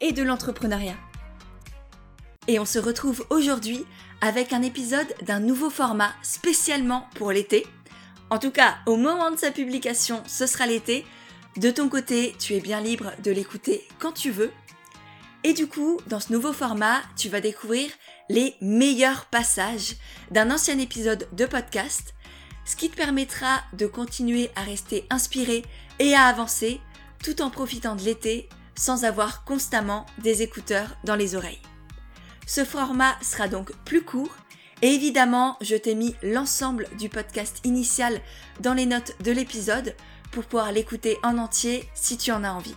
[0.00, 0.96] et de l'entrepreneuriat.
[2.48, 3.84] Et on se retrouve aujourd'hui
[4.20, 7.66] avec un épisode d'un nouveau format spécialement pour l'été.
[8.30, 11.04] En tout cas, au moment de sa publication, ce sera l'été.
[11.56, 14.52] De ton côté, tu es bien libre de l'écouter quand tu veux.
[15.44, 17.90] Et du coup, dans ce nouveau format, tu vas découvrir
[18.28, 19.94] les meilleurs passages
[20.30, 22.14] d'un ancien épisode de podcast,
[22.64, 25.64] ce qui te permettra de continuer à rester inspiré
[25.98, 26.80] et à avancer
[27.22, 31.62] tout en profitant de l'été sans avoir constamment des écouteurs dans les oreilles.
[32.46, 34.36] Ce format sera donc plus court
[34.82, 38.20] et évidemment je t'ai mis l'ensemble du podcast initial
[38.60, 39.96] dans les notes de l'épisode
[40.30, 42.76] pour pouvoir l'écouter en entier si tu en as envie.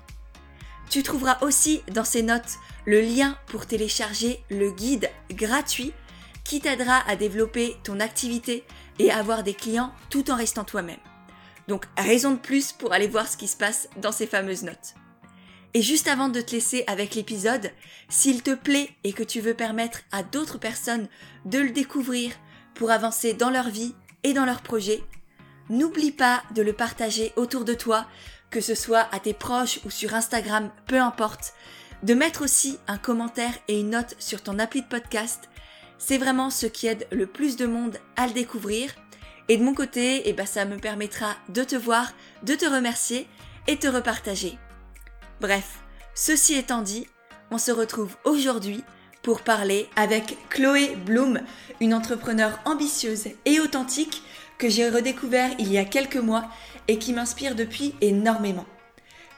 [0.89, 5.94] Tu trouveras aussi dans ces notes le lien pour télécharger le guide gratuit
[6.44, 8.63] qui t'aidera à développer ton activité
[8.97, 10.97] et à avoir des clients tout en restant toi-même.
[11.67, 14.95] Donc raison de plus pour aller voir ce qui se passe dans ces fameuses notes.
[15.73, 17.72] Et juste avant de te laisser avec l'épisode,
[18.09, 21.08] s'il te plaît et que tu veux permettre à d'autres personnes
[21.45, 22.31] de le découvrir
[22.73, 25.03] pour avancer dans leur vie et dans leurs projets,
[25.70, 28.08] n'oublie pas de le partager autour de toi,
[28.50, 31.53] que ce soit à tes proches ou sur Instagram, peu importe.
[32.02, 35.50] De mettre aussi un commentaire et une note sur ton appli de podcast.
[35.97, 38.95] C'est vraiment ce qui aide le plus de monde à le découvrir.
[39.50, 43.28] Et de mon côté, eh ben, ça me permettra de te voir, de te remercier
[43.67, 44.58] et te repartager.
[45.41, 45.79] Bref,
[46.15, 47.07] ceci étant dit,
[47.50, 48.83] on se retrouve aujourd'hui
[49.22, 51.39] pour parler avec Chloé Bloom,
[51.79, 54.22] une entrepreneure ambitieuse et authentique
[54.57, 56.49] que j'ai redécouvert il y a quelques mois
[56.89, 58.66] et qui m'inspire depuis énormément.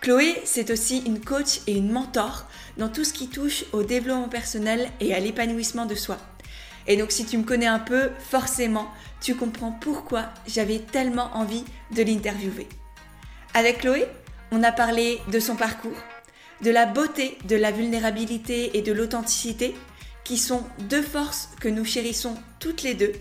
[0.02, 2.48] Chloé, c'est aussi une coach et une mentor
[2.78, 6.18] dans tout ce qui touche au développement personnel et à l'épanouissement de soi.
[6.88, 8.88] Et donc si tu me connais un peu, forcément,
[9.22, 11.64] tu comprends pourquoi j'avais tellement envie
[11.96, 12.68] de l'interviewer.
[13.54, 14.08] Avec Chloé,
[14.52, 15.98] on a parlé de son parcours,
[16.62, 19.74] de la beauté, de la vulnérabilité et de l'authenticité,
[20.24, 23.14] qui sont deux forces que nous chérissons toutes les deux.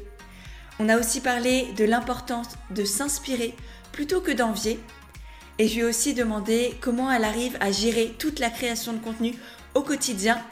[0.78, 3.54] On a aussi parlé de l'importance de s'inspirer
[3.92, 4.78] plutôt que d'envier.
[5.58, 8.98] Et je lui ai aussi demandé comment elle arrive à gérer toute la création de
[8.98, 9.34] contenu
[9.74, 10.42] au quotidien.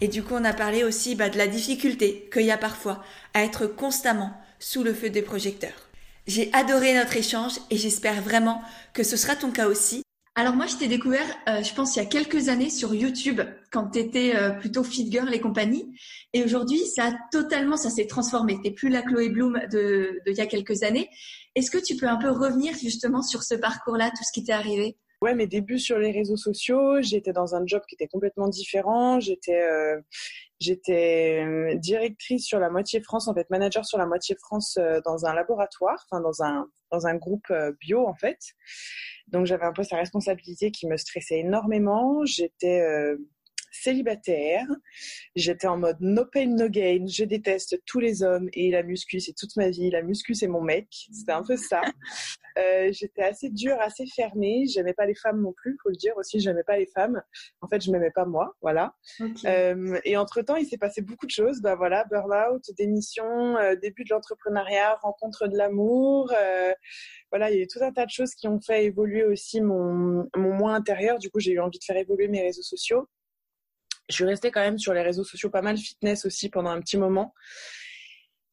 [0.00, 3.02] Et du coup, on a parlé aussi bah, de la difficulté qu'il y a parfois
[3.32, 5.88] à être constamment sous le feu des projecteurs.
[6.26, 8.60] J'ai adoré notre échange et j'espère vraiment
[8.92, 10.05] que ce sera ton cas aussi.
[10.38, 13.40] Alors moi, je t'ai découvert, euh, je pense, il y a quelques années sur YouTube,
[13.72, 15.98] quand tu étais euh, plutôt fit girl et compagnie.
[16.34, 18.60] Et aujourd'hui, ça a totalement, ça s'est transformé.
[18.62, 21.08] T'es plus la Chloé Bloom de, de il y a quelques années.
[21.54, 24.52] Est-ce que tu peux un peu revenir justement sur ce parcours-là, tout ce qui t'est
[24.52, 24.98] arrivé?
[25.22, 29.18] Ouais, mes débuts sur les réseaux sociaux, j'étais dans un job qui était complètement différent.
[29.20, 29.98] J'étais euh,
[30.60, 35.32] j'étais directrice sur la moitié France, en fait, manager sur la moitié France dans un
[35.32, 38.36] laboratoire, enfin dans un dans un groupe bio en fait.
[39.28, 42.24] Donc j'avais un peu sa responsabilité qui me stressait énormément.
[42.24, 43.16] J'étais euh,
[43.82, 44.66] célibataire.
[45.34, 47.06] J'étais en mode no pain, no gain.
[47.06, 49.90] Je déteste tous les hommes et la muscu, c'est toute ma vie.
[49.90, 50.88] La muscu, c'est mon mec.
[51.12, 51.82] C'était un peu ça.
[52.58, 54.64] Euh, j'étais assez dure, assez fermée.
[54.66, 56.40] J'aimais pas les femmes non plus, faut le dire aussi.
[56.40, 57.22] J'aimais pas les femmes.
[57.60, 58.94] En fait, je m'aimais pas moi, voilà.
[59.44, 61.60] Euh, et entre temps, il s'est passé beaucoup de choses.
[61.60, 66.32] Bah voilà, burn-out, démission, euh, début de l'entrepreneuriat, rencontre de l'amour.
[67.30, 69.60] Voilà, il y a eu tout un tas de choses qui ont fait évoluer aussi
[69.60, 71.18] mon, mon moi intérieur.
[71.18, 73.08] Du coup, j'ai eu envie de faire évoluer mes réseaux sociaux
[74.08, 76.80] je suis restée quand même sur les réseaux sociaux pas mal fitness aussi pendant un
[76.80, 77.34] petit moment.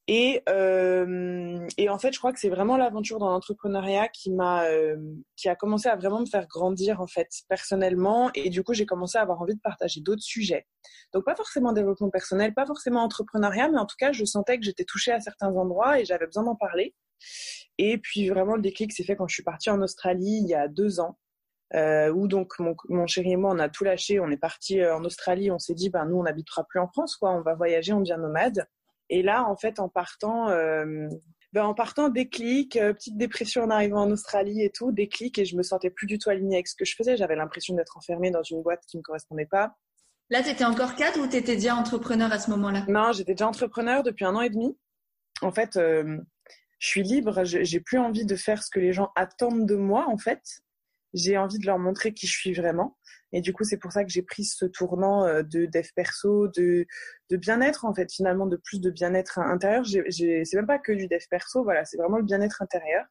[0.08, 4.66] Et, euh, et en fait, je crois que c'est vraiment l'aventure dans l'entrepreneuriat qui m'a,
[4.66, 4.97] euh,
[5.38, 8.29] qui a commencé à vraiment me faire grandir en fait personnellement.
[8.35, 10.67] Et du coup, j'ai commencé à avoir envie de partager d'autres sujets.
[11.14, 14.66] Donc pas forcément développement personnel, pas forcément entrepreneuriat, mais en tout cas, je sentais que
[14.66, 16.94] j'étais touchée à certains endroits et j'avais besoin d'en parler.
[17.78, 20.53] Et puis vraiment, le déclic s'est fait quand je suis partie en Australie il y
[20.53, 21.17] a deux ans
[21.75, 24.79] euh, où donc mon, mon, chéri et moi on a tout lâché, on est parti
[24.79, 27.41] euh, en Australie, on s'est dit ben nous on n'habitera plus en France quoi, on
[27.41, 28.67] va voyager, on devient nomade.
[29.09, 31.08] Et là en fait en partant euh,
[31.52, 35.46] ben, en partant déclic, euh, petite dépression en arrivant en Australie et tout, déclic et
[35.46, 37.97] je me sentais plus du tout alignée avec ce que je faisais, j'avais l'impression d'être
[37.97, 39.75] enfermée dans une boîte qui me correspondait pas.
[40.29, 42.85] Là, tu étais encore cadre ou tu étais déjà entrepreneur à ce moment-là?
[42.87, 44.75] Non, j'étais déjà entrepreneur depuis un an et demi.
[45.41, 45.78] En fait,
[46.84, 50.05] je suis libre, j'ai plus envie de faire ce que les gens attendent de moi,
[50.09, 50.41] en fait.
[51.13, 52.97] J'ai envie de leur montrer qui je suis vraiment.
[53.31, 56.47] Et du coup, c'est pour ça que j'ai pris ce tournant euh, de dev perso,
[56.49, 56.85] de,
[57.29, 59.83] de bien-être en fait, finalement, de plus de bien-être intérieur.
[59.85, 63.05] C'est même pas que du dev perso, voilà, c'est vraiment le bien-être intérieur.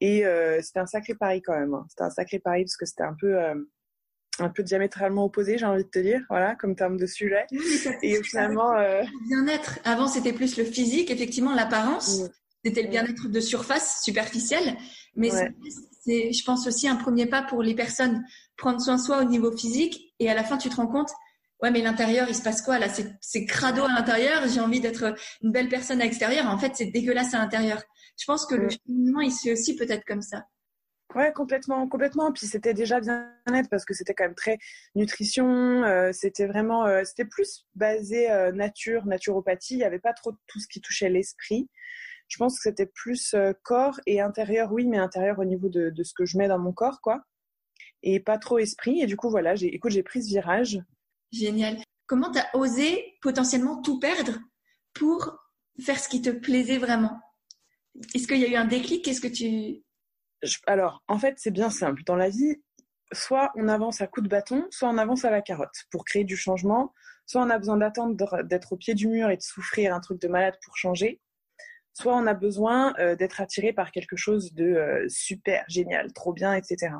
[0.00, 1.72] Et euh, c'était un sacré pari quand même.
[1.72, 1.86] Hein.
[1.88, 3.54] C'était un sacré pari parce que c'était un peu euh,
[4.38, 7.46] un peu diamétralement opposé, j'ai envie de te dire, voilà, comme terme de sujet.
[8.02, 9.02] et finalement, euh...
[9.28, 9.78] bien-être.
[9.84, 12.22] Avant, c'était plus le physique, effectivement, l'apparence.
[12.62, 14.76] C'était le bien-être de surface, superficiel.
[15.14, 15.30] Mais
[16.06, 18.24] c'est, je pense aussi un premier pas pour les personnes
[18.56, 21.10] prendre soin de soi au niveau physique et à la fin tu te rends compte
[21.62, 22.88] ouais mais l'intérieur il se passe quoi là?
[22.88, 26.72] C'est, c'est crado à l'intérieur j'ai envie d'être une belle personne à l'extérieur en fait
[26.74, 27.82] c'est dégueulasse à l'intérieur
[28.18, 30.46] je pense que le cheminement il se fait aussi peut-être comme ça
[31.14, 32.32] Ouais, complètement, complètement.
[32.32, 34.58] Puis c'était déjà bien net parce que c'était quand même très
[34.94, 35.82] nutrition.
[35.84, 39.74] Euh, c'était vraiment, euh, c'était plus basé euh, nature, naturopathie.
[39.74, 41.70] Il n'y avait pas trop tout ce qui touchait l'esprit.
[42.28, 46.02] Je pense que c'était plus corps et intérieur, oui, mais intérieur au niveau de, de,
[46.02, 47.24] ce que je mets dans mon corps, quoi
[48.02, 49.00] et pas trop esprit.
[49.00, 50.80] Et du coup, voilà, j'ai, écoute, j'ai pris ce virage.
[51.32, 51.78] Génial.
[52.06, 54.38] Comment tu as osé potentiellement tout perdre
[54.94, 55.38] pour
[55.80, 57.20] faire ce qui te plaisait vraiment?
[58.14, 59.04] Est-ce qu'il y a eu un déclic?
[59.04, 59.82] Qu'est-ce que tu...
[60.66, 62.02] Alors, en fait, c'est bien simple.
[62.04, 62.62] Dans la vie,
[63.12, 66.24] soit on avance à coup de bâton, soit on avance à la carotte pour créer
[66.24, 66.94] du changement,
[67.24, 68.14] soit on a besoin d'attendre
[68.44, 71.20] d'être au pied du mur et de souffrir un truc de malade pour changer,
[71.96, 76.32] soit on a besoin euh, d'être attiré par quelque chose de euh, super, génial, trop
[76.32, 76.90] bien, etc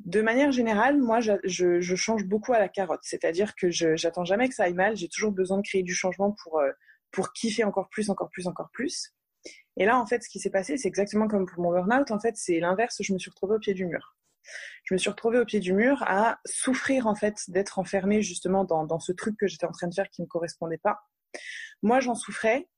[0.00, 3.00] de manière générale, moi, je, change beaucoup à la carotte.
[3.02, 4.96] C'est-à-dire que je j'attends jamais que ça aille mal.
[4.96, 6.70] J'ai toujours besoin de créer du changement pour, euh,
[7.10, 9.14] pour kiffer encore plus, encore plus, encore plus.
[9.76, 12.10] Et là, en fait, ce qui s'est passé, c'est exactement comme pour mon burn-out.
[12.10, 12.96] En fait, c'est l'inverse.
[13.00, 14.16] Je me suis retrouvée au pied du mur.
[14.84, 18.64] Je me suis retrouvée au pied du mur à souffrir, en fait, d'être enfermée justement
[18.64, 21.00] dans, dans ce truc que j'étais en train de faire qui ne me correspondait pas.
[21.82, 22.68] Moi, j'en souffrais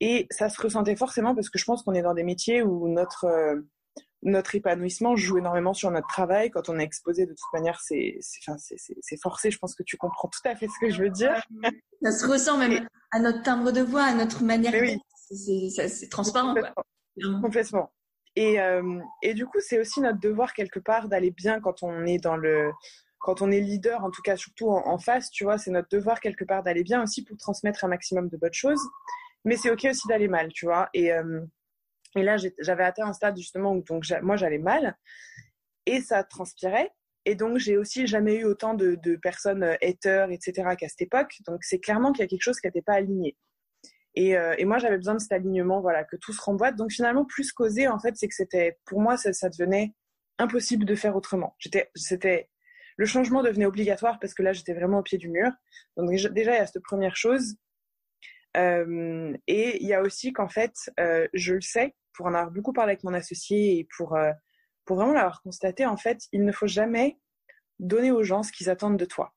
[0.00, 2.88] et ça se ressentait forcément parce que je pense qu'on est dans des métiers où
[2.88, 3.24] notre...
[3.24, 3.56] Euh,
[4.22, 6.50] notre épanouissement joue énormément sur notre travail.
[6.50, 8.18] Quand on est exposé, de toute manière, c'est
[9.22, 9.50] forcé.
[9.52, 11.40] Je pense que tu comprends tout à fait ce que je veux dire.
[12.02, 14.98] Ça se ressent même à notre timbre de voix, à notre manière oui.
[15.30, 16.54] C'est transparent.
[17.40, 17.92] Complètement.
[18.36, 22.04] Et, euh, et, du coup, c'est aussi notre devoir quelque part d'aller bien quand on
[22.04, 22.70] est dans le,
[23.18, 26.20] quand on est leader, en tout cas surtout en, face, tu vois, c'est notre devoir
[26.20, 28.80] quelque part d'aller bien aussi pour transmettre un maximum de bonnes choses.
[29.44, 30.88] Mais c'est ok aussi d'aller mal, tu vois.
[30.94, 31.40] Et euh,
[32.14, 34.96] là, j'avais atteint un stade justement où donc, moi j'allais mal
[35.86, 36.90] et ça transpirait.
[37.24, 40.76] Et donc, j'ai aussi jamais eu autant de, personnes euh, haters, etc.
[40.78, 41.34] qu'à cette époque.
[41.46, 43.36] Donc, c'est clairement qu'il y a quelque chose qui n'était pas aligné.
[44.14, 46.76] Et, euh, moi, j'avais besoin de cet alignement, voilà, que tout se remboîte.
[46.76, 49.94] Donc, finalement, plus causer, en fait, c'est que c'était, pour moi, ça, ça, devenait
[50.38, 51.54] impossible de faire autrement.
[51.58, 52.48] J'étais, c'était,
[52.98, 55.50] le changement devenait obligatoire parce que là, j'étais vraiment au pied du mur.
[55.96, 57.54] Donc, déjà, il y a cette première chose.
[58.56, 62.50] Euh, et il y a aussi qu'en fait, euh, je le sais, pour en avoir
[62.50, 64.32] beaucoup parlé avec mon associé et pour, euh,
[64.84, 67.18] pour vraiment l'avoir constaté, en fait, il ne faut jamais
[67.78, 69.32] donner aux gens ce qu'ils attendent de toi.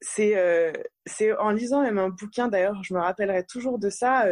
[0.00, 0.72] C'est
[1.06, 4.26] c'est en lisant même un bouquin, d'ailleurs, je me rappellerai toujours de ça.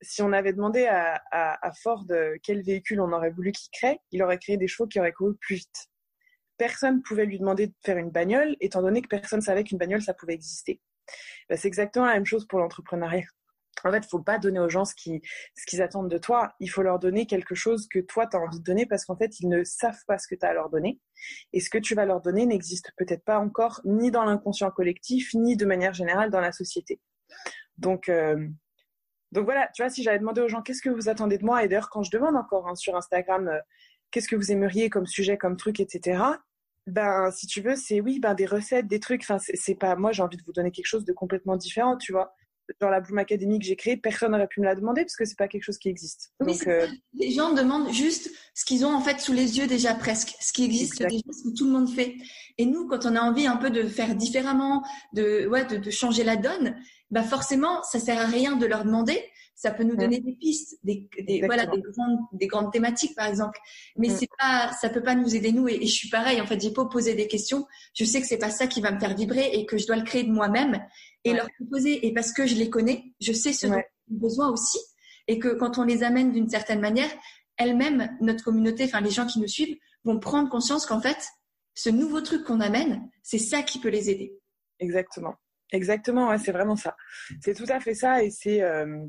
[0.00, 2.04] si on avait demandé à, à, à Ford
[2.44, 5.34] quel véhicule on aurait voulu qu'il crée, il aurait créé des chevaux qui auraient couru
[5.34, 5.89] plus vite.
[6.60, 10.02] Personne pouvait lui demander de faire une bagnole, étant donné que personne savait qu'une bagnole,
[10.02, 10.78] ça pouvait exister.
[11.48, 13.24] Bah, c'est exactement la même chose pour l'entrepreneuriat.
[13.82, 16.52] En fait, il faut pas donner aux gens ce qu'ils attendent de toi.
[16.60, 19.16] Il faut leur donner quelque chose que toi, tu as envie de donner parce qu'en
[19.16, 21.00] fait, ils ne savent pas ce que tu as à leur donner.
[21.54, 25.32] Et ce que tu vas leur donner n'existe peut-être pas encore ni dans l'inconscient collectif,
[25.32, 27.00] ni de manière générale dans la société.
[27.78, 28.36] Donc, euh,
[29.32, 31.68] voilà, tu vois, si j'avais demandé aux gens qu'est-ce que vous attendez de moi, et
[31.68, 33.60] d'ailleurs, quand je demande encore hein, sur Instagram, euh,
[34.10, 36.20] qu'est-ce que vous aimeriez comme sujet, comme truc, etc.,
[36.90, 39.22] ben, si tu veux, c'est oui, ben des recettes, des trucs.
[39.22, 40.12] Enfin, c'est pas moi.
[40.12, 42.34] J'ai envie de vous donner quelque chose de complètement différent, tu vois.
[42.78, 45.24] Dans la Bloom Academy que j'ai créée, personne n'aurait pu me la demander parce que
[45.24, 46.32] c'est pas quelque chose qui existe.
[46.40, 46.86] Donc, euh...
[47.14, 50.52] les gens demandent juste ce qu'ils ont en fait sous les yeux déjà presque, ce
[50.52, 52.16] qui existe déjà, ce que tout le monde fait.
[52.58, 55.90] Et nous, quand on a envie un peu de faire différemment, de ouais, de, de
[55.90, 56.76] changer la donne,
[57.10, 59.20] bah forcément, ça sert à rien de leur demander
[59.60, 63.26] ça peut nous donner des pistes, des, des voilà, des grandes, des grandes thématiques par
[63.26, 63.58] exemple.
[63.98, 64.16] Mais mm.
[64.18, 65.68] c'est pas, ça peut pas nous aider nous.
[65.68, 66.40] Et, je suis pareil.
[66.40, 67.66] En fait, j'ai pas posé des questions.
[67.92, 69.96] Je sais que c'est pas ça qui va me faire vibrer et que je dois
[69.96, 70.82] le créer de moi-même
[71.24, 72.06] et leur proposer.
[72.06, 73.74] Et parce que je les connais, je sais ce dont
[74.08, 74.78] ils ont besoin aussi.
[75.28, 77.10] Et que quand on les amène d'une certaine manière,
[77.56, 81.18] elles-mêmes, notre communauté, enfin les gens qui nous suivent, vont prendre conscience qu'en fait,
[81.74, 84.38] ce nouveau truc qu'on amène, c'est ça qui peut les aider.
[84.78, 85.34] Exactement.
[85.72, 86.96] Exactement, ouais, c'est vraiment ça.
[87.42, 89.06] C'est tout à fait ça et c'est euh,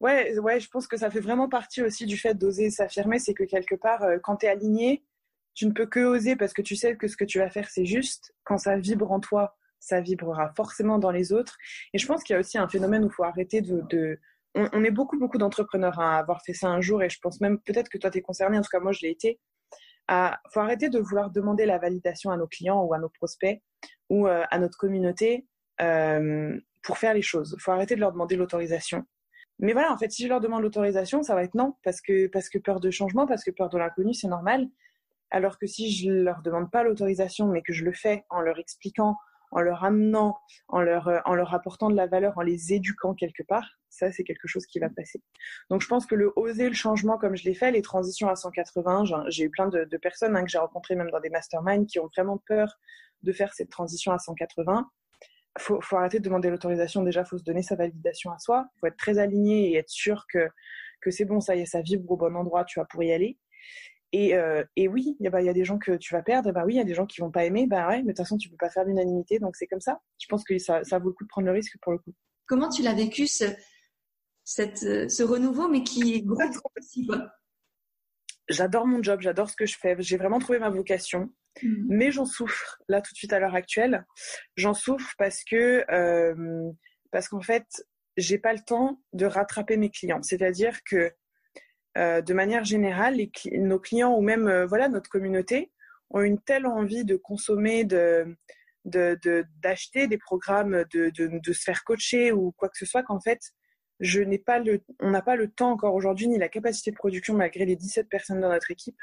[0.00, 3.32] Ouais, ouais, je pense que ça fait vraiment partie aussi du fait d'oser s'affirmer, c'est
[3.32, 5.04] que quelque part, euh, quand tu es aligné,
[5.54, 7.68] tu ne peux que oser parce que tu sais que ce que tu vas faire,
[7.70, 8.34] c'est juste.
[8.44, 11.56] Quand ça vibre en toi, ça vibrera forcément dans les autres.
[11.92, 14.18] Et je pense qu'il y a aussi un phénomène où il faut arrêter de,
[14.54, 17.58] on, est beaucoup, beaucoup d'entrepreneurs à avoir fait ça un jour et je pense même
[17.60, 19.38] peut-être que toi, tu es concerné, en tout cas, moi, je l'ai été.
[20.08, 23.60] Il faut arrêter de vouloir demander la validation à nos clients ou à nos prospects
[24.08, 25.46] ou euh, à notre communauté
[25.80, 27.54] euh, pour faire les choses.
[27.58, 29.04] Il faut arrêter de leur demander l'autorisation.
[29.58, 32.26] Mais voilà, en fait, si je leur demande l'autorisation, ça va être non, parce que,
[32.28, 34.68] parce que peur de changement, parce que peur de l'inconnu, c'est normal.
[35.30, 38.58] Alors que si je leur demande pas l'autorisation, mais que je le fais en leur
[38.58, 39.16] expliquant,
[39.50, 40.38] en leur amenant,
[40.68, 44.12] en leur, euh, en leur apportant de la valeur, en les éduquant quelque part, ça,
[44.12, 45.22] c'est quelque chose qui va passer.
[45.70, 48.36] Donc, je pense que le oser le changement comme je l'ai fait, les transitions à
[48.36, 51.98] 180, j'ai eu plein de, personnes hein, que j'ai rencontrées même dans des masterminds qui
[51.98, 52.78] ont vraiment peur
[53.22, 54.90] de faire cette transition à 180.
[55.58, 57.02] Faut, faut arrêter de demander l'autorisation.
[57.02, 58.66] Déjà, faut se donner sa validation à soi.
[58.80, 60.50] Faut être très aligné et être sûr que,
[61.00, 63.12] que c'est bon, ça y est, ça vibre au bon endroit, tu vas pour y
[63.12, 63.38] aller.
[64.18, 66.62] Et, euh, et oui, il y, y, a des gens que tu vas perdre, bah
[66.64, 68.24] oui, il y a des gens qui vont pas aimer, bah ouais, mais de toute
[68.24, 70.00] façon, tu peux pas faire l'unanimité, donc c'est comme ça.
[70.18, 72.14] Je pense que ça, ça vaut le coup de prendre le risque pour le coup.
[72.46, 73.44] Comment tu l'as vécu ce,
[74.42, 76.40] cette, ce renouveau, mais qui est gros
[76.78, 77.06] aussi,
[78.48, 79.96] J'adore mon job, j'adore ce que je fais.
[79.98, 81.30] J'ai vraiment trouvé ma vocation,
[81.62, 81.84] mmh.
[81.88, 84.06] mais j'en souffre là tout de suite à l'heure actuelle.
[84.56, 86.70] J'en souffre parce que euh,
[87.10, 87.66] parce qu'en fait,
[88.16, 90.22] j'ai pas le temps de rattraper mes clients.
[90.22, 91.10] C'est-à-dire que euh,
[91.96, 93.16] de manière générale,
[93.52, 95.72] nos clients ou même euh, voilà notre communauté
[96.10, 98.36] ont une telle envie de consommer, de
[98.84, 103.40] d'acheter des programmes, de, de, se faire coacher ou quoi que ce soit qu'en fait,
[103.98, 106.96] je n'ai pas le, on n'a pas le temps encore aujourd'hui ni la capacité de
[106.96, 108.98] production malgré les 17 personnes dans notre équipe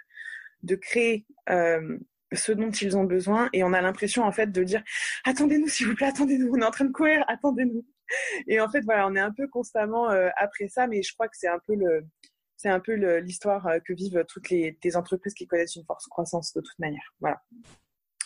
[0.61, 1.97] de créer euh,
[2.31, 4.81] ce dont ils ont besoin et on a l'impression en fait de dire
[5.25, 7.85] attendez-nous s'il vous plaît, attendez-nous, on est en train de courir, attendez-nous.
[8.47, 10.07] Et en fait voilà, on est un peu constamment
[10.37, 12.05] après ça, mais je crois que c'est un peu le,
[12.63, 16.53] c'est un peu l'histoire euh, que vivent toutes les, entreprises qui connaissent une force croissance
[16.53, 17.13] de toute manière.
[17.19, 17.41] Voilà.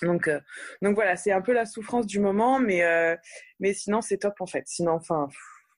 [0.03, 0.39] Donc, euh,
[0.83, 3.15] donc voilà, c'est un peu la souffrance du moment, mais, euh,
[3.59, 4.63] mais sinon c'est top en fait.
[4.67, 5.27] Sinon, enfin,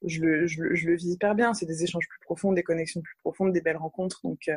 [0.04, 1.54] je le, je, le vis hyper bien.
[1.54, 4.20] C'est des échanges plus profonds, des connexions plus profondes, des belles rencontres.
[4.26, 4.50] Donc,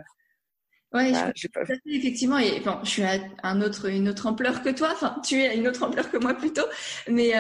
[0.93, 1.63] ouais, je, pas...
[1.87, 2.41] effectivement.
[2.41, 4.89] Et bon, je suis à un autre, une autre ampleur que toi.
[4.93, 6.67] Enfin, tu es à une autre ampleur que moi plutôt.
[7.09, 7.33] Mais,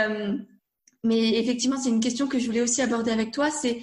[1.03, 3.51] mais effectivement, c'est une question que je voulais aussi aborder avec toi.
[3.51, 3.83] C'est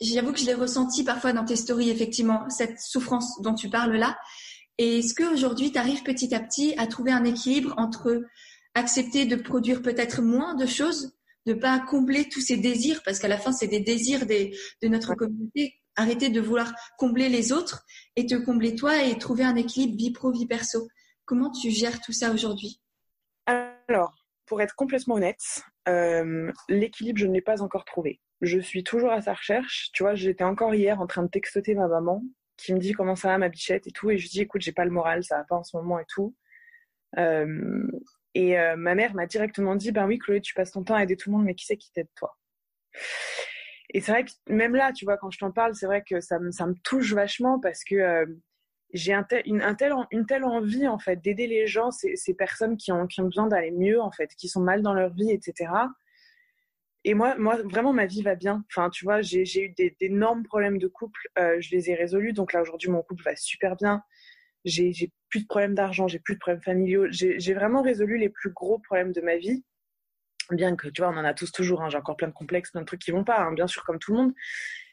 [0.00, 3.96] j'avoue que je l'ai ressenti parfois dans tes stories, effectivement, cette souffrance dont tu parles
[3.96, 4.18] là.
[4.78, 8.22] Et est-ce qu'aujourd'hui, tu arrives petit à petit à trouver un équilibre entre
[8.74, 11.12] accepter de produire peut-être moins de choses,
[11.46, 14.88] de pas combler tous ces désirs, parce qu'à la fin, c'est des désirs des, de
[14.88, 17.84] notre communauté, arrêter de vouloir combler les autres
[18.16, 20.88] et te combler toi et trouver un équilibre vie pro, vie perso.
[21.24, 22.80] Comment tu gères tout ça aujourd'hui?
[23.46, 24.14] Alors,
[24.46, 29.10] pour être complètement honnête, euh, l'équilibre, je ne l'ai pas encore trouvé je suis toujours
[29.12, 29.90] à sa recherche.
[29.92, 32.22] Tu vois, j'étais encore hier en train de textoter ma maman
[32.56, 34.10] qui me dit comment ça va ma bichette et tout.
[34.10, 36.04] Et je dis écoute, j'ai pas le moral, ça va pas en ce moment et
[36.08, 36.34] tout.
[37.18, 37.86] Euh,
[38.34, 41.02] et euh, ma mère m'a directement dit ben oui, Chloé, tu passes ton temps à
[41.02, 42.36] aider tout le monde, mais qui c'est qui t'aide toi?
[43.92, 46.20] Et c'est vrai que même là, tu vois, quand je t'en parle, c'est vrai que
[46.20, 48.26] ça me, ça me touche vachement parce que euh,
[48.92, 52.92] j'ai un tel, une telle envie en fait d'aider les gens, ces, ces personnes qui
[52.92, 55.70] ont, qui ont besoin d'aller mieux en fait, qui sont mal dans leur vie, etc.
[57.04, 58.64] Et moi, moi, vraiment, ma vie va bien.
[58.70, 61.28] Enfin, tu vois, j'ai eu d'énormes problèmes de couple.
[61.38, 62.32] Euh, je les ai résolus.
[62.32, 64.02] Donc là, aujourd'hui, mon couple va super bien.
[64.66, 64.92] J'ai
[65.30, 67.06] plus de problèmes d'argent, j'ai plus de problèmes familiaux.
[67.10, 69.64] J'ai vraiment résolu les plus gros problèmes de ma vie.
[70.50, 71.82] Bien que, tu vois, on en a tous toujours.
[71.82, 71.88] Hein.
[71.88, 73.98] J'ai encore plein de complexes, plein de trucs qui vont pas, hein, bien sûr, comme
[73.98, 74.32] tout le monde.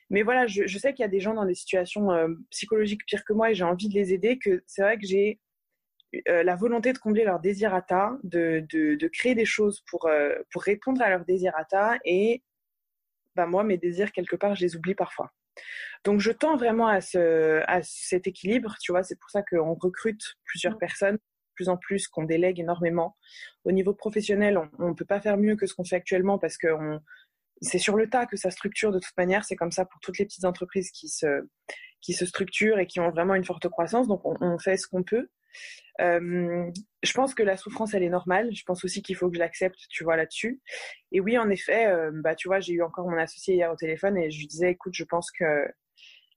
[0.09, 3.25] Mais voilà, je, sais qu'il y a des gens dans des situations euh, psychologiques pires
[3.25, 4.39] que moi et j'ai envie de les aider.
[4.39, 5.41] Que c'est vrai que j'ai
[6.25, 10.63] la volonté de combler leurs désirata, de, de, de créer des choses pour, euh, pour
[10.63, 11.97] répondre à leurs désirata.
[12.05, 12.43] Et
[13.35, 15.31] bah, moi, mes désirs, quelque part, je les oublie parfois.
[16.03, 18.75] Donc, je tends vraiment à, ce, à cet équilibre.
[18.81, 20.79] Tu vois, c'est pour ça qu'on recrute plusieurs mmh.
[20.79, 21.17] personnes,
[21.55, 23.17] plus en plus, qu'on délègue énormément.
[23.63, 26.57] Au niveau professionnel, on ne peut pas faire mieux que ce qu'on fait actuellement parce
[26.57, 27.01] que on,
[27.61, 29.43] c'est sur le tas que ça structure de toute manière.
[29.45, 31.47] C'est comme ça pour toutes les petites entreprises qui se,
[32.01, 34.07] qui se structurent et qui ont vraiment une forte croissance.
[34.07, 35.29] Donc, on, on fait ce qu'on peut.
[36.01, 36.69] Euh,
[37.03, 38.53] je pense que la souffrance, elle est normale.
[38.53, 40.61] Je pense aussi qu'il faut que je l'accepte, tu vois, là-dessus.
[41.11, 43.75] Et oui, en effet, euh, bah, tu vois, j'ai eu encore mon associé hier au
[43.75, 45.45] téléphone et je lui disais, écoute, je pense que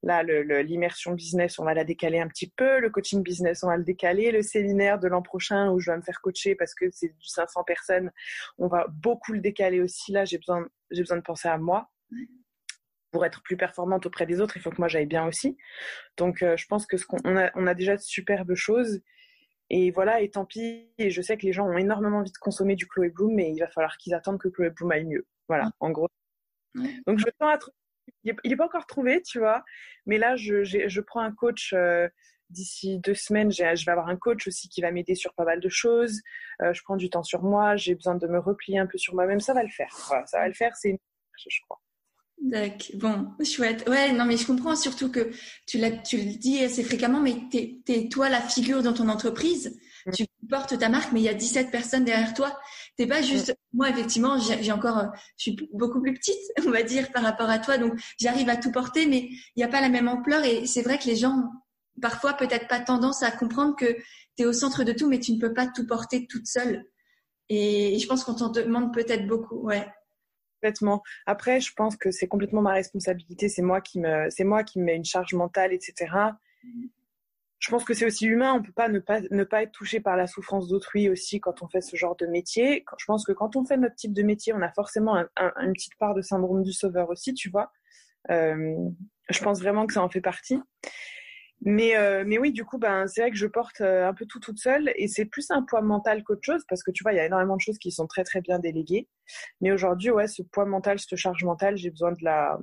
[0.02, 2.80] là, l'immersion business, on va la décaler un petit peu.
[2.80, 4.30] Le coaching business, on va le décaler.
[4.30, 7.26] Le séminaire de l'an prochain où je vais me faire coacher parce que c'est du
[7.26, 8.10] 500 personnes,
[8.58, 10.12] on va beaucoup le décaler aussi.
[10.12, 11.90] Là, j'ai besoin, j'ai besoin de penser à moi
[13.10, 15.56] pour être plus performante auprès des autres, il faut que moi j'aille bien aussi.
[16.16, 19.00] Donc euh, je pense que ce qu'on a, on a déjà de superbes choses.
[19.72, 22.38] Et voilà, et tant pis, et je sais que les gens ont énormément envie de
[22.38, 25.26] consommer du Chloé Bloom, mais il va falloir qu'ils attendent que Chloé Bloom aille mieux.
[25.48, 26.08] Voilà, en gros.
[27.06, 27.58] Donc je tends à
[28.24, 29.64] il n'est pas encore trouvé, tu vois,
[30.06, 32.08] mais là je, je prends un coach euh,
[32.50, 33.50] d'ici deux semaines.
[33.52, 36.20] Je vais avoir un coach aussi qui va m'aider sur pas mal de choses.
[36.62, 39.14] Euh, je prends du temps sur moi, j'ai besoin de me replier un peu sur
[39.14, 39.40] moi-même.
[39.40, 39.94] Ça va le faire.
[40.08, 40.76] Voilà, ça va le faire.
[40.76, 40.98] C'est une
[41.48, 41.80] je crois.
[42.40, 42.78] D'accord.
[42.94, 43.86] Bon, chouette.
[43.88, 45.30] Ouais, non, mais je comprends surtout que
[45.66, 49.78] tu, tu le dis assez fréquemment, mais tu es, toi la figure dans ton entreprise.
[50.06, 50.12] Mm.
[50.12, 52.58] Tu portes ta marque, mais il y a 17 personnes derrière toi.
[52.96, 53.54] T'es pas juste, mm.
[53.74, 55.06] moi, effectivement, j'ai encore, euh,
[55.36, 57.76] je suis beaucoup plus petite, on va dire, par rapport à toi.
[57.76, 60.42] Donc, j'arrive à tout porter, mais il n'y a pas la même ampleur.
[60.44, 61.42] Et c'est vrai que les gens,
[62.00, 63.96] parfois, peut-être pas tendance à comprendre que
[64.36, 66.86] tu es au centre de tout, mais tu ne peux pas tout porter toute seule.
[67.50, 69.86] Et je pense qu'on t'en demande peut-être beaucoup, ouais.
[70.60, 71.02] Complètement.
[71.24, 73.48] Après, je pense que c'est complètement ma responsabilité.
[73.48, 75.94] C'est moi qui me, c'est moi qui me mets une charge mentale, etc.
[77.58, 78.52] Je pense que c'est aussi humain.
[78.52, 81.62] On peut pas ne pas ne pas être touché par la souffrance d'autrui aussi quand
[81.62, 82.84] on fait ce genre de métier.
[82.98, 85.96] Je pense que quand on fait notre type de métier, on a forcément une petite
[85.98, 87.72] part de syndrome du sauveur aussi, tu vois.
[88.30, 88.76] Euh,
[89.30, 90.60] je pense vraiment que ça en fait partie.
[91.62, 94.24] Mais, euh, mais oui, du coup, ben, c'est vrai que je porte euh, un peu
[94.24, 97.12] tout toute seule et c'est plus un poids mental qu'autre chose parce que tu vois,
[97.12, 99.08] il y a énormément de choses qui sont très très bien déléguées.
[99.60, 102.58] Mais aujourd'hui, ouais, ce poids mental, cette charge mentale, j'ai besoin de la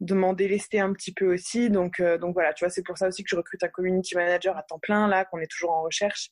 [0.00, 1.70] de m'en délester un petit peu aussi.
[1.70, 4.14] Donc, euh, donc voilà, tu vois, c'est pour ça aussi que je recrute un community
[4.14, 6.30] manager à temps plein là, qu'on est toujours en recherche.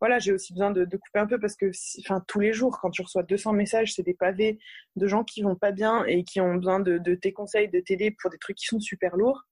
[0.00, 2.78] Voilà, j'ai aussi besoin de, de, couper un peu parce que, enfin, tous les jours,
[2.80, 4.58] quand tu reçois 200 messages, c'est des pavés
[4.94, 7.80] de gens qui vont pas bien et qui ont besoin de, de tes conseils, de
[7.80, 9.44] t'aider pour des trucs qui sont super lourds.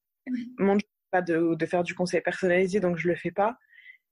[0.58, 0.76] Mon
[1.10, 3.58] pas de, de, faire du conseil personnalisé, donc je le fais pas.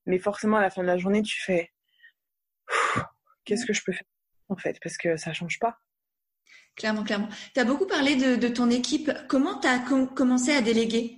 [0.07, 1.73] Mais forcément, à la fin de la journée, tu fais
[3.45, 4.07] qu'est-ce que je peux faire
[4.49, 5.79] en fait, parce que ça change pas.
[6.77, 7.29] Clairement, clairement.
[7.55, 9.11] Tu as beaucoup parlé de, de, ton équipe.
[9.29, 9.79] Comment tu as
[10.15, 11.17] commencé à déléguer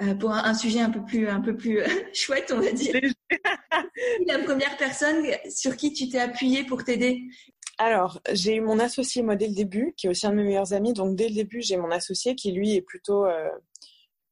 [0.00, 1.80] euh, pour un, sujet un peu plus, un peu plus
[2.14, 2.94] chouette, on va dire?
[4.26, 7.22] La première personne sur qui tu t'es appuyé pour t'aider?
[7.78, 10.44] Alors, j'ai eu mon associé, moi, dès le début, qui est aussi un de mes
[10.44, 10.92] meilleurs amis.
[10.92, 13.48] Donc, dès le début, j'ai mon associé qui, lui, est plutôt euh,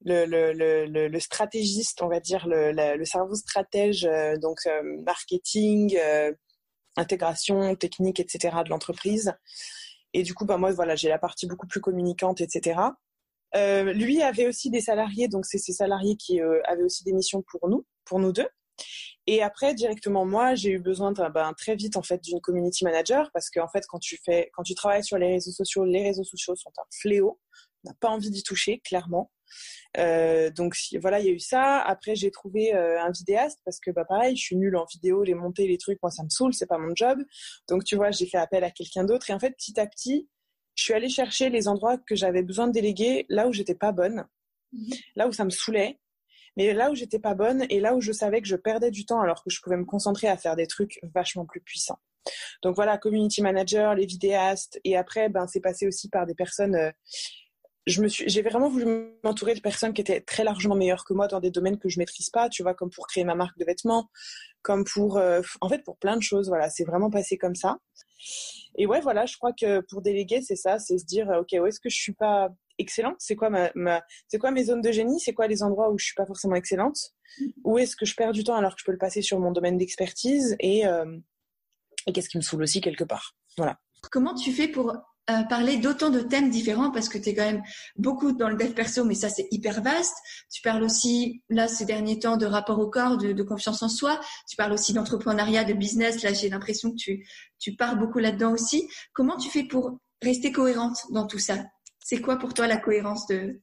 [0.04, 0.52] le, le,
[0.86, 6.32] le, le, stratégiste, on va dire, le, le cerveau stratège, euh, donc euh, marketing, euh,
[6.96, 8.56] intégration, technique, etc.
[8.64, 9.34] de l'entreprise.
[10.14, 12.80] Et du coup, bah, moi, voilà, j'ai la partie beaucoup plus communicante, etc.
[13.54, 17.68] Lui avait aussi des salariés, donc c'est ces salariés qui avaient aussi des missions pour
[17.68, 18.48] nous, pour nous deux.
[19.26, 23.30] Et après, directement, moi, j'ai eu besoin ben, très vite en fait d'une community manager
[23.32, 26.24] parce qu'en fait, quand tu fais, quand tu travailles sur les réseaux sociaux, les réseaux
[26.24, 27.38] sociaux sont un fléau.
[27.84, 29.30] On n'a pas envie d'y toucher, clairement.
[29.96, 31.80] Euh, donc voilà, il y a eu ça.
[31.80, 35.22] Après, j'ai trouvé euh, un vidéaste parce que bah pareil, je suis nulle en vidéo,
[35.22, 37.18] les montées, les trucs, moi ça me saoule, c'est pas mon job.
[37.68, 40.28] Donc tu vois, j'ai fait appel à quelqu'un d'autre et en fait, petit à petit,
[40.74, 43.92] je suis allée chercher les endroits que j'avais besoin de déléguer, là où j'étais pas
[43.92, 44.26] bonne,
[44.72, 44.92] mhm.
[45.16, 45.98] là où ça me saoulait,
[46.56, 49.04] mais là où j'étais pas bonne et là où je savais que je perdais du
[49.04, 51.98] temps alors que je pouvais me concentrer à faire des trucs vachement plus puissants.
[52.62, 56.74] Donc voilà, community manager, les vidéastes et après ben c'est passé aussi par des personnes
[56.74, 56.90] euh,
[57.90, 61.50] j'ai vraiment voulu m'entourer de personnes qui étaient très largement meilleures que moi dans des
[61.50, 64.10] domaines que je maîtrise pas, tu vois, comme pour créer ma marque de vêtements,
[64.62, 66.48] comme pour, euh, en fait, pour plein de choses.
[66.48, 67.78] Voilà, c'est vraiment passé comme ça.
[68.76, 71.66] Et ouais, voilà, je crois que pour déléguer, c'est ça, c'est se dire, ok, où
[71.66, 72.48] est-ce que je suis pas
[72.78, 73.16] excellente?
[73.18, 75.20] C'est quoi ma c'est quoi mes zones de génie?
[75.20, 76.98] C'est quoi les endroits où je suis pas forcément excellente?
[77.64, 79.52] Où est-ce que je perds du temps alors que je peux le passer sur mon
[79.52, 80.56] domaine d'expertise?
[80.60, 81.18] Et, euh,
[82.06, 83.36] et qu'est-ce qui me saoule aussi quelque part?
[83.56, 83.78] Voilà.
[84.10, 84.92] Comment tu fais pour
[85.28, 87.62] euh, parler d'autant de thèmes différents parce que tu es quand même
[87.96, 90.16] beaucoup dans le dev perso, mais ça c'est hyper vaste.
[90.50, 94.18] Tu parles aussi, là, ces derniers temps, de rapport au corps, de, confiance en soi.
[94.48, 96.22] Tu parles aussi d'entrepreneuriat, de business.
[96.22, 97.28] Là, j'ai l'impression que tu,
[97.58, 98.88] tu pars beaucoup là-dedans aussi.
[99.12, 101.58] Comment tu fais pour rester cohérente dans tout ça?
[102.00, 103.60] C'est quoi pour toi la cohérence de...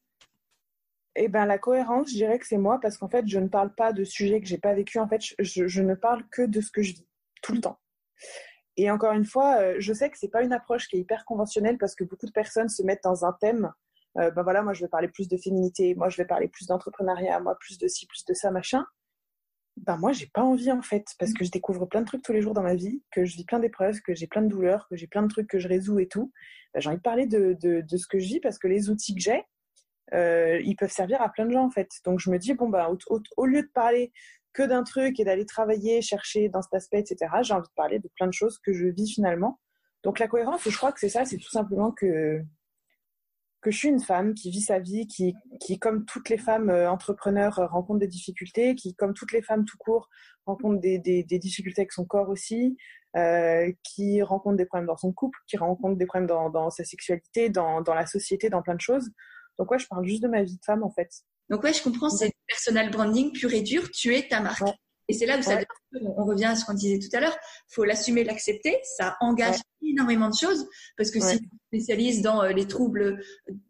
[1.16, 3.74] Eh ben, la cohérence, je dirais que c'est moi parce qu'en fait, je ne parle
[3.74, 5.00] pas de sujets que j'ai pas vécu.
[5.00, 7.08] En fait, je, je ne parle que de ce que je vis
[7.42, 7.80] tout le temps.
[8.78, 11.26] Et encore une fois, euh, je sais que c'est pas une approche qui est hyper
[11.26, 13.72] conventionnelle parce que beaucoup de personnes se mettent dans un thème.
[14.18, 16.68] Euh, ben voilà, moi je vais parler plus de féminité, moi je vais parler plus
[16.68, 18.86] d'entrepreneuriat, moi plus de ci, plus de ça, machin.
[19.78, 22.34] Ben moi j'ai pas envie en fait parce que je découvre plein de trucs tous
[22.34, 24.88] les jours dans ma vie, que je vis plein d'épreuves, que j'ai plein de douleurs,
[24.90, 26.32] que j'ai plein de trucs que je résous et tout.
[26.74, 29.22] Ben, j'ai envie de parler de, ce que je vis parce que les outils que
[29.22, 29.44] j'ai,
[30.14, 31.90] euh, ils peuvent servir à plein de gens en fait.
[32.06, 34.12] Donc je me dis bon au, au lieu de parler
[34.58, 37.32] que d'un truc et d'aller travailler, chercher dans cet aspect, etc.
[37.44, 39.60] J'ai envie de parler de plein de choses que je vis finalement.
[40.04, 42.42] Donc la cohérence, je crois que c'est ça, c'est tout simplement que
[43.62, 46.70] que je suis une femme qui vit sa vie, qui, qui comme toutes les femmes
[46.70, 50.10] euh, entrepreneurs, euh, rencontre des difficultés, qui, comme toutes les femmes tout court,
[50.46, 52.78] rencontre des, des, difficultés avec son corps aussi,
[53.16, 56.84] euh, qui rencontre des problèmes dans son couple, qui rencontre des problèmes dans, dans sa
[56.84, 59.10] sexualité, dans, dans la société, dans plein de choses.
[59.58, 61.10] Donc ouais, je parle juste de ma vie de femme en fait.
[61.50, 64.64] Donc ouais, je comprends, c'est personal branding pur et dur, tu es ta marque.
[65.10, 65.60] Et c'est là où ça
[66.02, 67.38] on revient à ce qu'on disait tout à l'heure,
[67.70, 72.52] faut l'assumer, l'accepter, ça engage énormément de choses parce que si tu spécialises dans euh,
[72.52, 73.24] les troubles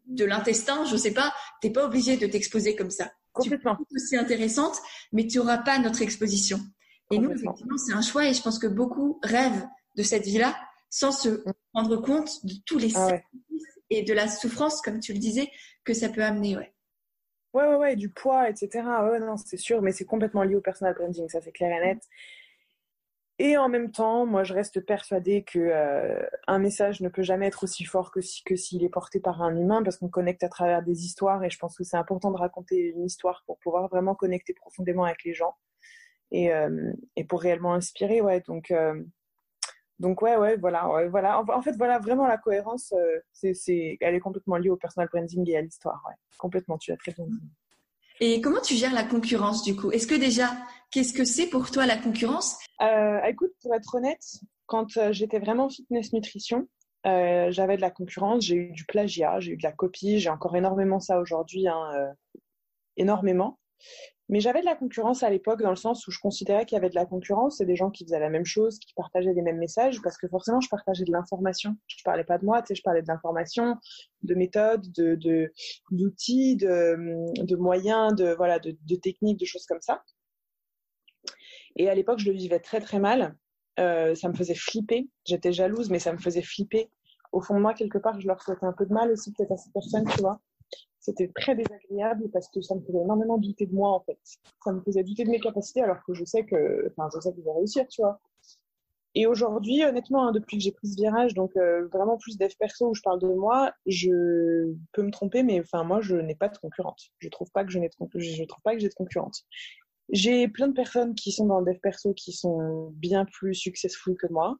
[0.06, 3.12] de l'intestin, je sais pas, t'es pas obligé de t'exposer comme ça.
[3.32, 3.76] Complètement.
[3.76, 4.76] Tu aussi intéressante,
[5.12, 6.58] mais tu auras pas notre exposition.
[7.12, 10.56] Et nous, effectivement, c'est un choix et je pense que beaucoup rêvent de cette vie-là
[10.90, 13.18] sans se rendre compte de tous les ah
[13.90, 15.50] et de la souffrance, comme tu le disais,
[15.84, 16.74] que ça peut amener, ouais.
[17.58, 19.04] Ouais, ouais, ouais, du poids, etc.
[19.10, 21.84] Ouais, non, c'est sûr, mais c'est complètement lié au personal branding, ça c'est clair et
[21.86, 22.02] net.
[23.40, 27.46] Et en même temps, moi, je reste persuadée que euh, un message ne peut jamais
[27.46, 30.42] être aussi fort que si, que s'il est porté par un humain, parce qu'on connecte
[30.42, 33.58] à travers des histoires, et je pense que c'est important de raconter une histoire pour
[33.58, 35.54] pouvoir vraiment connecter profondément avec les gens
[36.32, 38.42] et, euh, et pour réellement inspirer, ouais.
[38.48, 39.02] Donc, euh,
[39.98, 41.40] donc ouais, ouais, voilà, ouais, voilà.
[41.40, 42.94] En, fait, voilà, vraiment la cohérence,
[43.32, 46.14] c'est, c'est, elle est complètement liée au personal branding et à l'histoire, ouais.
[46.38, 47.40] Complètement, tu as très bien dit.
[48.20, 49.90] Et comment tu gères la concurrence du coup?
[49.92, 50.50] Est-ce que déjà,
[50.90, 52.58] qu'est-ce que c'est pour toi la concurrence?
[52.82, 54.24] Euh, Écoute, pour être honnête,
[54.66, 56.68] quand euh, j'étais vraiment fitness nutrition,
[57.06, 60.30] euh, j'avais de la concurrence, j'ai eu du plagiat, j'ai eu de la copie, j'ai
[60.30, 62.12] encore énormément ça aujourd'hui, hein, euh,
[62.96, 63.58] énormément.
[64.28, 66.78] Mais j'avais de la concurrence à l'époque dans le sens où je considérais qu'il y
[66.78, 69.42] avait de la concurrence, c'est des gens qui faisaient la même chose, qui partageaient les
[69.42, 71.76] mêmes messages, parce que forcément je partageais de l'information.
[71.86, 73.76] Je parlais pas de moi, tu sais, je parlais de l'information,
[74.22, 75.50] de méthodes, de
[75.90, 76.96] d'outils, de,
[77.42, 80.02] de, moyens, de voilà, de, de, techniques, de choses comme ça.
[81.76, 83.36] Et à l'époque, je le vivais très très mal.
[83.80, 85.08] Euh, ça me faisait flipper.
[85.24, 86.90] J'étais jalouse, mais ça me faisait flipper.
[87.32, 89.52] Au fond de moi, quelque part, je leur souhaitais un peu de mal aussi peut-être
[89.52, 90.40] à ces personnes, tu vois
[91.00, 94.18] c'était très désagréable parce que ça me faisait énormément douter de moi en fait.
[94.62, 97.32] Ça me faisait douter de mes capacités alors que je sais que, enfin, je sais
[97.32, 98.20] que je vais réussir, tu vois.
[99.14, 102.52] Et aujourd'hui, honnêtement, hein, depuis que j'ai pris ce virage, donc euh, vraiment plus dev
[102.58, 106.34] perso où je parle de moi, je peux me tromper, mais enfin moi, je n'ai
[106.34, 107.00] pas de concurrente.
[107.18, 109.44] Je trouve pas que je n'ai je trouve pas que j'ai de concurrente.
[110.10, 114.16] J'ai plein de personnes qui sont dans le dev perso qui sont bien plus successful
[114.16, 114.56] que moi.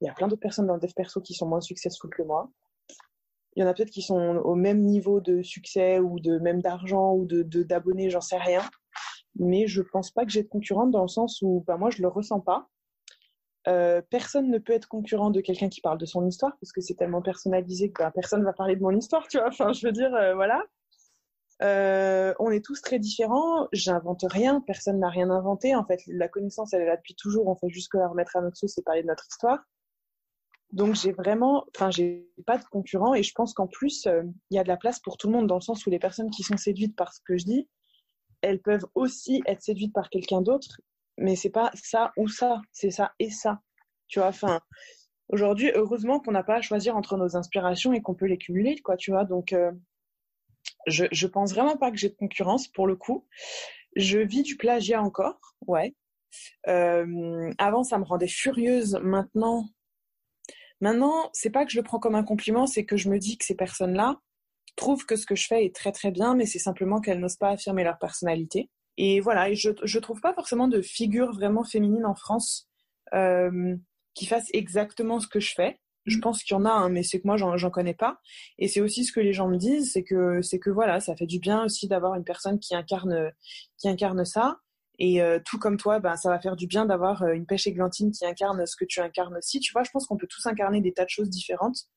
[0.00, 2.22] Il y a plein d'autres personnes dans le dev perso qui sont moins successful que
[2.22, 2.50] moi.
[3.58, 6.62] Il y en a peut-être qui sont au même niveau de succès ou de même
[6.62, 8.62] d'argent ou de d'abonnés, j'en sais rien.
[9.34, 12.00] Mais je pense pas que j'ai de concurrente dans le sens où bah, moi je
[12.00, 12.68] le ressens pas.
[13.66, 16.80] Euh, personne ne peut être concurrent de quelqu'un qui parle de son histoire parce que
[16.80, 19.48] c'est tellement personnalisé que bah, personne va parler de mon histoire, tu vois.
[19.48, 20.62] Enfin, je veux dire, euh, voilà.
[21.60, 23.66] Euh, on est tous très différents.
[23.72, 24.60] J'invente rien.
[24.68, 25.74] Personne n'a rien inventé.
[25.74, 27.48] En fait, la connaissance, elle est là depuis toujours.
[27.48, 29.58] On fait juste que la remettre à notre sauce et parler de notre histoire.
[30.72, 34.56] Donc j'ai vraiment, enfin j'ai pas de concurrent et je pense qu'en plus euh, il
[34.56, 36.30] y a de la place pour tout le monde dans le sens où les personnes
[36.30, 37.68] qui sont séduites par ce que je dis,
[38.42, 40.80] elles peuvent aussi être séduites par quelqu'un d'autre,
[41.16, 43.62] mais c'est pas ça ou ça, c'est ça et ça.
[44.08, 44.60] Tu vois, enfin
[45.30, 48.76] aujourd'hui heureusement qu'on n'a pas à choisir entre nos inspirations et qu'on peut les cumuler,
[48.78, 48.96] quoi.
[48.96, 49.72] Tu vois, donc euh,
[50.86, 53.26] je je pense vraiment pas que j'ai de concurrence pour le coup.
[53.96, 55.94] Je vis du plagiat encore, ouais.
[56.68, 59.64] Euh, avant ça me rendait furieuse, maintenant
[60.80, 63.36] Maintenant, c'est pas que je le prends comme un compliment, c'est que je me dis
[63.36, 64.20] que ces personnes-là
[64.76, 67.36] trouvent que ce que je fais est très très bien, mais c'est simplement qu'elles n'osent
[67.36, 68.70] pas affirmer leur personnalité.
[68.96, 72.68] Et voilà, et je je trouve pas forcément de figure vraiment féminine en France
[73.14, 73.76] euh,
[74.14, 75.78] qui fasse exactement ce que je fais.
[76.06, 76.20] Je mm.
[76.20, 78.18] pense qu'il y en a, hein, mais c'est que moi j'en connais pas.
[78.58, 81.16] Et c'est aussi ce que les gens me disent, c'est que c'est que voilà, ça
[81.16, 83.32] fait du bien aussi d'avoir une personne qui incarne
[83.78, 84.58] qui incarne ça.
[84.98, 87.66] Et euh, tout comme toi, ben, ça va faire du bien d'avoir euh, une pêche
[87.66, 89.60] églantine qui incarne ce que tu incarnes aussi.
[89.60, 91.88] Tu vois, je pense qu'on peut tous incarner des tas de choses différentes.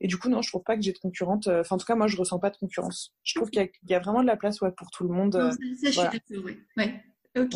[0.00, 1.48] Et du coup, non, je trouve pas que j'ai de concurrente.
[1.48, 3.14] Euh, enfin, en tout cas, moi, je ressens pas de concurrence.
[3.24, 5.32] Je trouve qu'il y, a vraiment de la place ouais, pour tout le monde.
[5.32, 6.44] ça, je suis d'accord,
[6.76, 7.04] ouais.
[7.36, 7.54] Ok.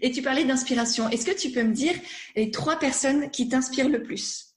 [0.00, 1.08] Et tu parlais d'inspiration.
[1.08, 1.94] Est-ce que tu peux me dire
[2.36, 4.54] les trois personnes qui t'inspirent le plus?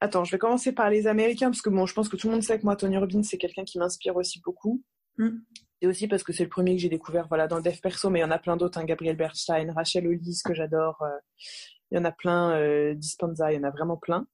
[0.00, 2.34] Attends, je vais commencer par les Américains parce que bon, je pense que tout le
[2.34, 4.82] monde sait que moi, Tony Robbins, c'est quelqu'un qui m'inspire aussi beaucoup.
[5.18, 5.38] Mm.
[5.80, 8.10] Et aussi parce que c'est le premier que j'ai découvert voilà, dans le dev perso,
[8.10, 11.00] mais il y en a plein d'autres, hein, Gabriel Bernstein, Rachel Hollis, que j'adore.
[11.02, 11.18] Euh,
[11.90, 14.26] il y en a plein, euh, Dispenza, il y en a vraiment plein.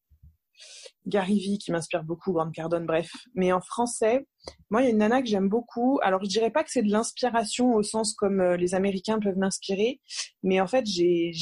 [1.07, 3.11] Gary Vee qui m'inspire beaucoup, Grande Cardone, bref.
[3.35, 4.27] Mais en français,
[4.71, 5.99] moi, il y a une nana que j'aime beaucoup.
[6.03, 9.37] Alors, je dirais pas que c'est de l'inspiration au sens comme euh, les Américains peuvent
[9.37, 10.01] m'inspirer,
[10.43, 11.33] mais en fait, j'ai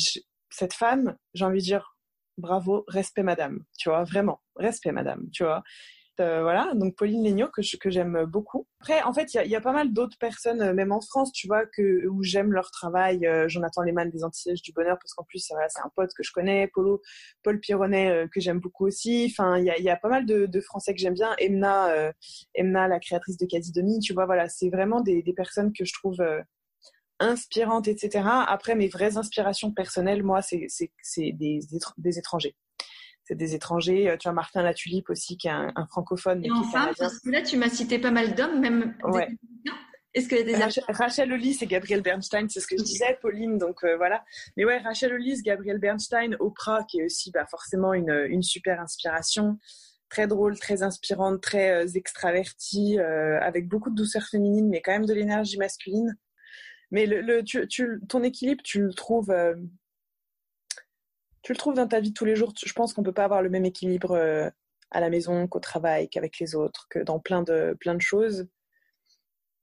[0.50, 1.96] cette femme, j'ai envie de dire
[2.38, 5.62] bravo, respect madame, tu vois, vraiment, respect madame, tu vois.
[6.20, 8.66] Euh, voilà, donc Pauline Legnaud que que j'aime beaucoup.
[8.80, 11.46] Après, en fait, il y a, pas mal d'autres personnes, euh, même en France, tu
[11.46, 13.26] vois, que où j'aime leur travail.
[13.26, 16.32] Euh, Jonathan Lehmann des Antilles du Bonheur, parce qu'en plus, c'est un pote que je
[16.32, 16.68] connais.
[16.74, 17.00] Polo,
[17.42, 19.28] Paul Pironnet euh, que j'aime beaucoup aussi.
[19.30, 21.34] Enfin, il y a, y a pas mal de, Français que j'aime bien.
[21.38, 22.12] Emna,
[22.54, 26.22] Emna, la créatrice de Casidonie, tu vois, voilà, c'est vraiment des, personnes que je trouve
[27.18, 28.28] inspirantes, etc.
[28.46, 30.68] Après, mes vraies inspirations personnelles, moi, c'est
[31.16, 31.60] des,
[31.98, 32.54] des étrangers
[33.24, 34.10] c'est des étrangers.
[34.10, 36.44] Euh, tu as Martin Latulipe aussi, qui est un, francophone.
[36.44, 38.96] Et en femme, parce que là, tu m'as cité pas mal d'hommes, même.
[39.04, 39.28] Ouais.
[40.14, 43.56] Est-ce que des Rachel, Rachel Hollis et Gabriel Bernstein, c'est ce que je disais, Pauline,
[43.56, 44.24] donc euh, voilà.
[44.56, 48.78] Mais ouais, Rachel Hollis, Gabriel Bernstein, Oprah, qui est aussi bah, forcément une, une super
[48.80, 49.58] inspiration,
[50.10, 54.92] très drôle, très inspirante, très euh, extravertie, euh, avec beaucoup de douceur féminine, mais quand
[54.92, 56.14] même de l'énergie masculine.
[56.90, 59.34] Mais le, le tu, tu, ton équilibre, tu le trouves
[61.42, 62.52] tu le trouves dans ta vie tous les jours.
[62.56, 64.48] Je pense qu'on peut pas avoir le même équilibre euh,
[64.90, 68.46] à la maison qu'au travail, qu'avec les autres, que dans plein de, choses.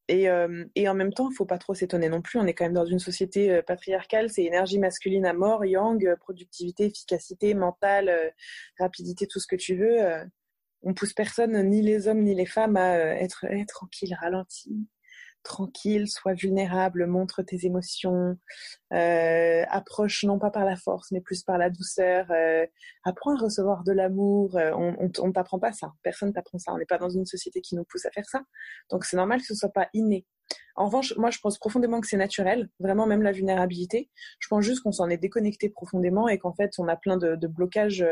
[0.08, 2.40] Et, euh, et en même temps, il faut pas trop s'étonner non plus.
[2.40, 4.30] On est quand même dans une société euh, patriarcale.
[4.30, 8.34] C'est énergie masculine à mort, yang, productivité, efficacité, mentale,
[8.80, 10.00] rapidité, tout ce que tu veux.
[10.84, 14.88] on pousse personne, ni les hommes ni les femmes, à être, être tranquille, ralenti
[15.44, 18.38] tranquille, sois vulnérable, montre tes émotions,
[18.94, 22.66] euh, approche non pas par la force, mais plus par la douceur, euh,
[23.04, 24.58] apprends à recevoir de l'amour.
[24.58, 26.74] Euh, on, on, t'apprend pas ça, personne t'apprend ça.
[26.74, 28.42] On n'est pas dans une société qui nous pousse à faire ça,
[28.92, 30.26] donc c'est normal que ce soit pas inné.
[30.76, 34.10] En revanche, moi, je pense profondément que c'est naturel, vraiment même la vulnérabilité.
[34.40, 37.48] Je pense juste qu'on s'en est déconnecté profondément et qu'en fait, on a plein de
[37.48, 38.04] blocages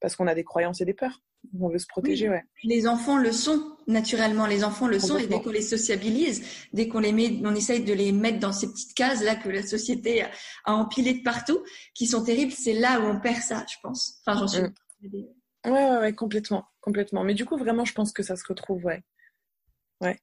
[0.00, 1.22] parce qu'on a des croyances et des peurs.
[1.60, 2.42] On veut se protéger, ouais.
[2.62, 4.46] Les enfants le sont naturellement.
[4.46, 7.84] Les enfants le sont et dès qu'on les sociabilise, dès qu'on les met, on essaye
[7.84, 10.30] de les mettre dans ces petites cases là que la société a,
[10.74, 11.62] empilées de partout,
[11.94, 12.52] qui sont terribles.
[12.52, 14.20] C'est là où on perd ça, je pense.
[14.24, 14.62] Enfin, j'en suis.
[14.62, 15.24] Mm.
[15.66, 17.24] Ouais, ouais, ouais, complètement, complètement.
[17.24, 19.02] Mais du coup, vraiment, je pense que ça se retrouve, ouais.
[20.00, 20.18] Ouais.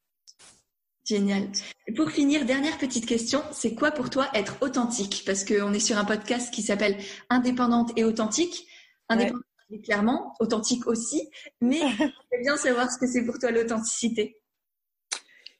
[1.06, 1.50] Génial.
[1.88, 5.24] Et pour finir, dernière petite question, c'est quoi pour toi être authentique?
[5.26, 6.98] Parce qu'on est sur un podcast qui s'appelle
[7.30, 8.68] Indépendante et authentique.
[9.10, 9.44] Indépendante
[9.80, 11.30] clairement, authentique aussi,
[11.62, 14.42] mais j'aimerais bien savoir ce que c'est pour toi l'authenticité.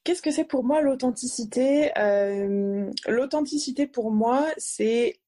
[0.04, 1.92] Qu'est-ce que c'est pour moi l'authenticité?
[1.98, 5.20] Euh, L'authenticité pour moi, c'est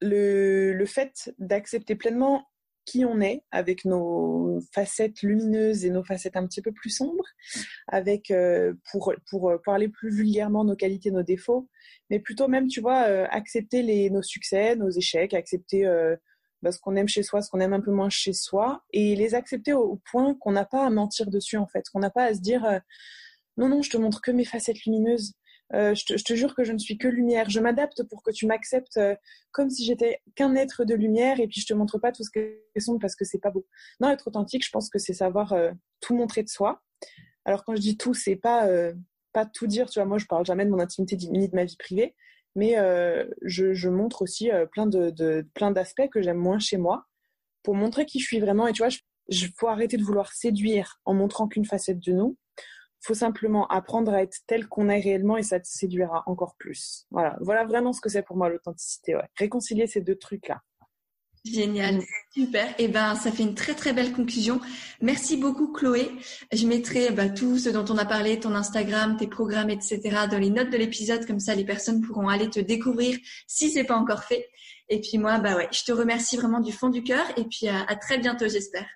[0.00, 2.46] le, le, fait d'accepter pleinement
[2.86, 7.24] qui on est, avec nos facettes lumineuses et nos facettes un petit peu plus sombres,
[7.88, 11.68] avec, euh, pour, pour parler plus vulgairement, nos qualités, nos défauts,
[12.08, 15.84] mais plutôt même, tu vois, euh, accepter les, nos succès, nos échecs, accepter
[16.62, 19.14] bah, ce qu'on aime chez soi, ce qu'on aime un peu moins chez soi, et
[19.16, 22.24] les accepter au, point qu'on n'a pas à mentir dessus en fait, qu'on n'a pas
[22.24, 22.78] à se dire euh,
[23.56, 25.34] non non, je te montre que mes facettes lumineuses.
[25.74, 27.50] Euh, je, te, jure que je ne suis que lumière.
[27.50, 29.16] Je m'adapte pour que tu m'acceptes euh,
[29.50, 32.30] comme si j'étais qu'un être de lumière et puis je te montre pas tout ce
[32.30, 33.66] que sont parce que c'est pas beau.
[33.98, 35.54] Non, être authentique, je pense que c'est savoir
[36.00, 36.82] tout montrer de soi.
[37.44, 38.68] Alors quand je dis tout, c'est pas
[39.32, 39.90] pas tout dire.
[39.90, 42.14] Tu vois, moi je parle jamais de mon intimité ni de ma vie privée,
[42.56, 47.04] mais euh, je, montre aussi euh, plein de, plein d'aspects que j'aime moins chez moi
[47.62, 48.66] pour montrer qui je suis vraiment.
[48.66, 48.92] Et tu vois,
[49.28, 52.36] il faut arrêter de vouloir séduire en montrant qu'une facette de nous.
[53.00, 57.06] Faut simplement apprendre à être tel qu'on est réellement et ça te séduira encore plus.
[57.10, 59.14] Voilà, voilà vraiment ce que c'est pour moi l'authenticité.
[59.14, 59.28] Ouais.
[59.36, 60.62] Réconcilier ces deux trucs-là.
[61.52, 62.00] Génial,
[62.34, 62.68] super.
[62.70, 64.60] Et eh ben, ça fait une très très belle conclusion.
[65.00, 66.10] Merci beaucoup, Chloé.
[66.52, 70.38] Je mettrai bah, tout ce dont on a parlé, ton Instagram, tes programmes, etc., dans
[70.38, 73.96] les notes de l'épisode, comme ça les personnes pourront aller te découvrir si c'est pas
[73.96, 74.48] encore fait.
[74.88, 77.26] Et puis moi, bah ouais, je te remercie vraiment du fond du cœur.
[77.36, 78.86] Et puis à, très bientôt, j'espère.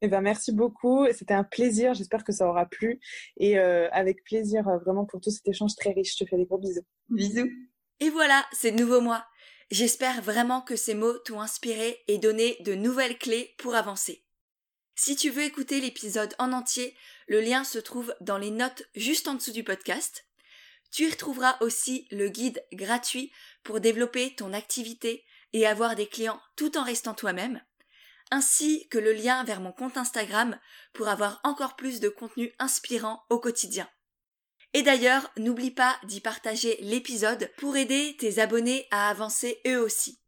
[0.00, 1.06] Eh ben, merci beaucoup.
[1.12, 1.94] C'était un plaisir.
[1.94, 3.00] J'espère que ça aura plu.
[3.38, 6.16] Et euh, avec plaisir, euh, vraiment, pour tout cet échange très riche.
[6.16, 6.86] Je te fais des gros bisous.
[7.08, 7.48] Bisous.
[8.00, 9.24] Et voilà, c'est de nouveau moi.
[9.70, 14.24] J'espère vraiment que ces mots t'ont inspiré et donné de nouvelles clés pour avancer.
[14.94, 19.28] Si tu veux écouter l'épisode en entier, le lien se trouve dans les notes juste
[19.28, 20.26] en dessous du podcast.
[20.90, 23.30] Tu y retrouveras aussi le guide gratuit
[23.62, 27.62] pour développer ton activité et avoir des clients tout en restant toi-même,
[28.30, 30.58] ainsi que le lien vers mon compte Instagram
[30.94, 33.88] pour avoir encore plus de contenu inspirant au quotidien.
[34.74, 40.20] Et d'ailleurs, n'oublie pas d'y partager l'épisode pour aider tes abonnés à avancer eux aussi.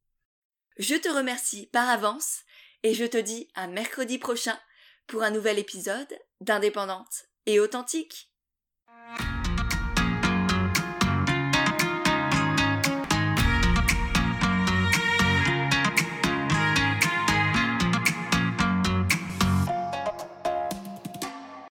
[0.78, 2.40] Je te remercie par avance
[2.82, 4.58] et je te dis à mercredi prochain
[5.06, 6.08] pour un nouvel épisode
[6.40, 8.30] d'Indépendante et authentique.